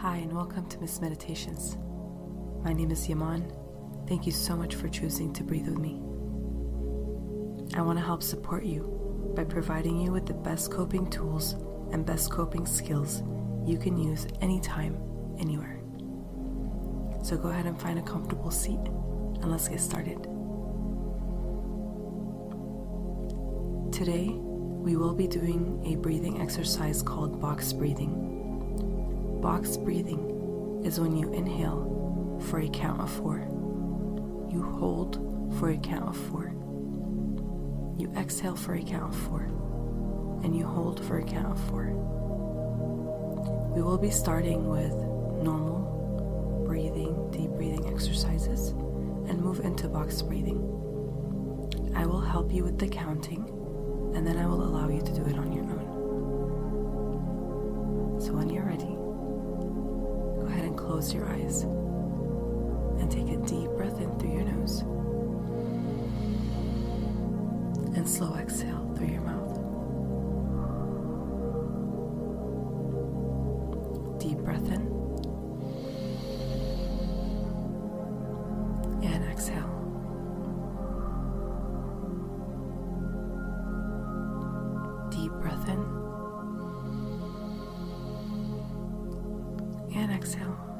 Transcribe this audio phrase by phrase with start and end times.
[0.00, 1.78] Hi, and welcome to Myss Meditations.
[2.62, 3.50] My name is Yaman.
[4.06, 6.02] Thank you so much for choosing to breathe with me.
[7.74, 11.54] I want to help support you by providing you with the best coping tools
[11.92, 13.22] and best coping skills
[13.64, 15.00] you can use anytime,
[15.38, 15.80] anywhere.
[17.22, 20.22] So go ahead and find a comfortable seat and let's get started.
[23.92, 28.35] Today, we will be doing a breathing exercise called box breathing.
[29.40, 33.38] Box breathing is when you inhale for a count of four,
[34.50, 35.16] you hold
[35.58, 36.52] for a count of four,
[37.96, 39.42] you exhale for a count of four,
[40.42, 41.86] and you hold for a count of four.
[43.74, 44.94] We will be starting with
[45.42, 48.70] normal breathing, deep breathing exercises,
[49.28, 50.60] and move into box breathing.
[51.94, 53.52] I will help you with the counting
[54.14, 55.86] and then I will allow you to do it on your own.
[58.20, 58.96] So when you're ready,
[60.86, 64.82] close your eyes and take a deep breath in through your nose
[67.96, 69.58] and slow exhale through your mouth.
[74.20, 74.86] Deep breath in
[79.02, 79.72] and exhale.
[85.10, 86.06] Deep breath in
[89.96, 90.75] and exhale.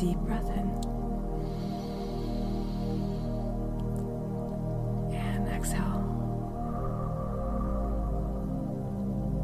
[0.00, 0.66] Deep breath in
[5.12, 6.00] and exhale.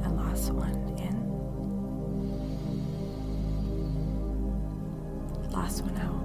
[0.02, 1.16] And last one in.
[5.50, 6.22] Last one out.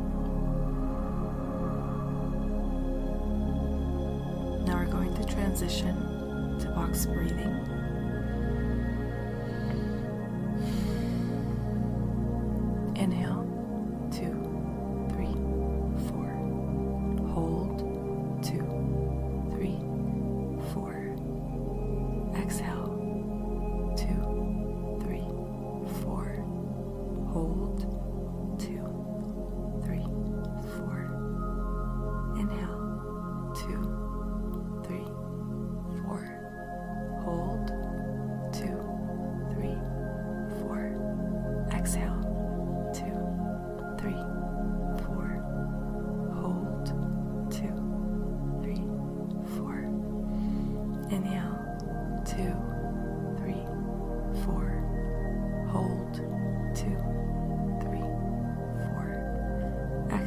[4.66, 7.81] Now we're going to transition to box breathing.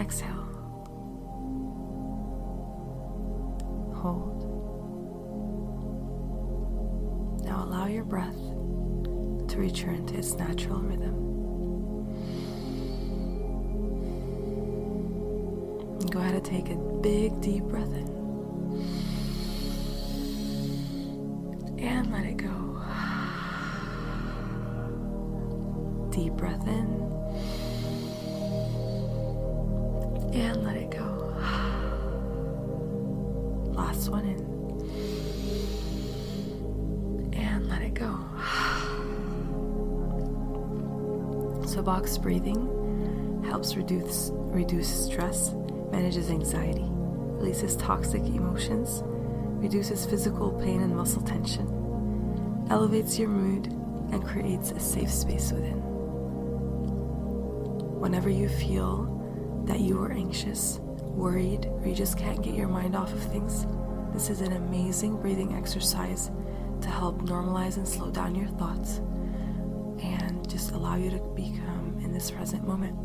[0.00, 0.46] Exhale.
[3.94, 4.46] Hold.
[7.44, 11.14] Now allow your breath to return to its natural rhythm.
[16.00, 18.08] And go ahead and take a big deep breath in.
[21.78, 22.82] And let it go.
[26.10, 27.10] Deep breath in.
[30.32, 30.98] And let it go.
[33.72, 34.40] Last one in.
[37.34, 38.18] And let it go.
[41.66, 45.52] So, box breathing helps reduce, reduce stress,
[45.92, 49.04] manages anxiety, releases toxic emotions,
[49.62, 51.68] reduces physical pain and muscle tension,
[52.70, 53.68] elevates your mood,
[54.12, 55.76] and creates a safe space within.
[58.00, 59.19] Whenever you feel
[59.64, 63.66] that you are anxious, worried, or you just can't get your mind off of things,
[64.12, 66.30] this is an amazing breathing exercise
[66.80, 68.98] to help normalize and slow down your thoughts
[70.02, 72.96] and just allow you to become in this present moment.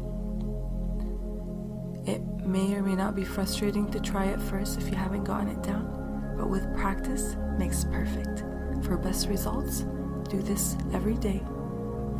[2.07, 5.49] It may or may not be frustrating to try at first if you haven't gotten
[5.49, 8.43] it down, but with practice makes perfect.
[8.83, 9.85] For best results,
[10.29, 11.41] do this every day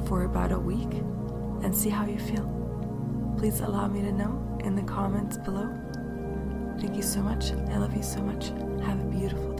[0.07, 0.91] for about a week
[1.63, 2.54] and see how you feel.
[3.37, 5.69] Please allow me to know in the comments below.
[6.79, 7.51] Thank you so much.
[7.51, 8.47] I love you so much.
[8.85, 9.53] Have a beautiful